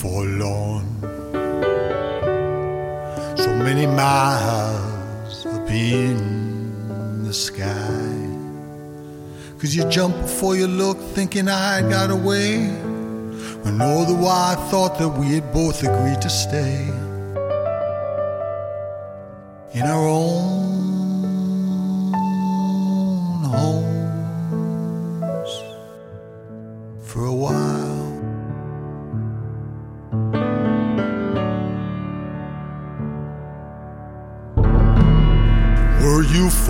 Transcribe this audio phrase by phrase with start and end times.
[0.00, 0.86] forlorn?
[3.36, 8.16] So many miles up in the sky.
[9.58, 12.68] Cause you jump before you look, thinking I got away.
[13.62, 16.88] When all the while I thought that we had both agreed to stay
[19.74, 20.79] in our own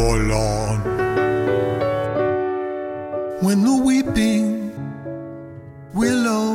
[0.00, 0.80] forlorn
[3.42, 4.72] when the weeping
[5.92, 6.54] willow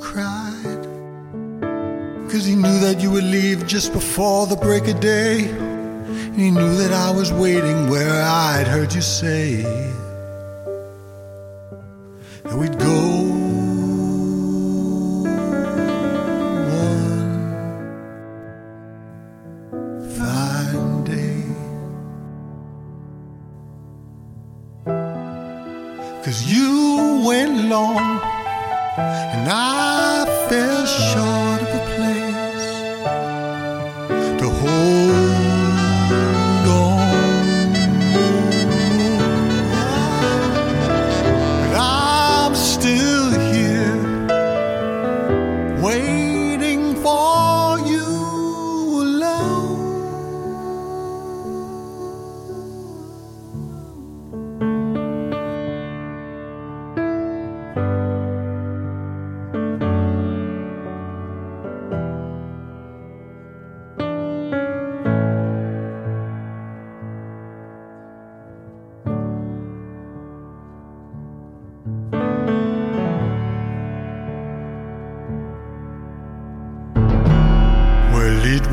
[0.00, 0.82] cried?
[2.30, 5.44] Cause he knew that you would leave just before the break of day.
[5.50, 9.62] And he knew that I was waiting where I'd heard you say
[12.44, 13.43] that we'd go
[26.24, 27.98] Cause you went long
[28.96, 31.33] and I fell short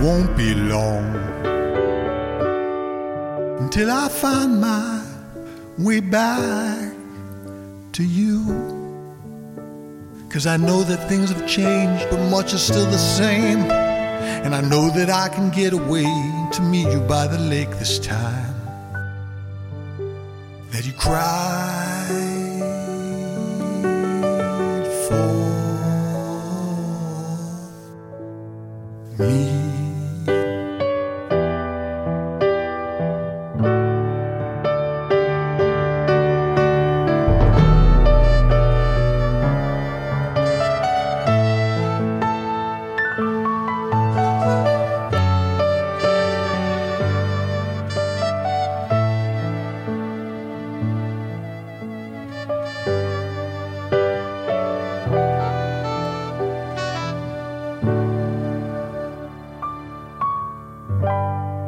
[0.02, 1.06] won't be long
[3.60, 5.06] until I find my
[5.78, 6.92] way back
[7.94, 8.44] to you.
[10.30, 13.60] Cause I know that things have changed, but much is still the same.
[14.44, 16.10] And I know that I can get away
[16.54, 18.56] to meet you by the lake this time.
[20.72, 22.08] That you cried
[25.08, 25.28] for
[29.20, 29.81] me.
[61.02, 61.61] Música